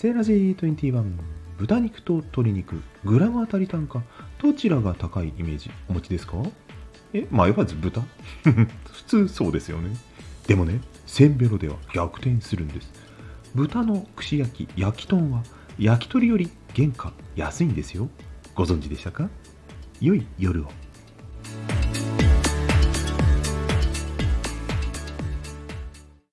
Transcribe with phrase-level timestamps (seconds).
[0.00, 1.02] セーラジー21
[1.58, 4.00] 豚肉と鶏肉グラム当たり単価
[4.40, 6.36] どちらが高いイメージお持ちですか？
[7.12, 8.02] え迷わず豚？
[8.46, 8.68] 普
[9.08, 9.96] 通そうですよね。
[10.46, 12.92] でもねせんべろでは逆転するんです。
[13.56, 15.42] 豚の串焼き焼き豚は
[15.80, 18.08] 焼き鳥より原価安いんですよ。
[18.54, 19.28] ご存知でしたか？
[20.00, 20.70] 良い夜を。